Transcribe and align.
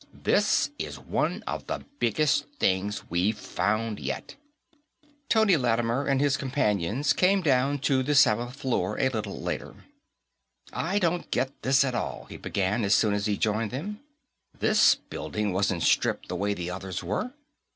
This 0.23 0.71
is 0.79 0.97
one 0.97 1.43
of 1.45 1.67
the 1.67 1.85
biggest 1.99 2.47
things 2.57 3.07
we've 3.11 3.37
found 3.37 3.99
yet." 3.99 4.35
Tony 5.29 5.55
Lattimer 5.57 6.07
and 6.07 6.19
his 6.19 6.37
companions 6.37 7.13
came 7.13 7.43
down 7.43 7.77
to 7.81 8.01
the 8.01 8.15
seventh 8.15 8.55
floor 8.55 8.99
a 8.99 9.09
little 9.09 9.39
later. 9.39 9.75
"I 10.73 10.97
don't 10.97 11.29
get 11.29 11.51
this, 11.61 11.83
at 11.83 11.93
all," 11.93 12.25
he 12.31 12.37
began, 12.37 12.83
as 12.83 12.95
soon 12.95 13.13
as 13.13 13.27
he 13.27 13.37
joined 13.37 13.69
them. 13.69 13.99
"This 14.59 14.95
building 14.95 15.53
wasn't 15.53 15.83
stripped 15.83 16.29
the 16.29 16.35
way 16.35 16.55
the 16.55 16.71
others 16.71 17.03
were. 17.03 17.33